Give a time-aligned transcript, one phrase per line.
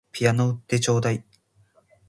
[0.11, 1.23] ピアノ売ってちょうだい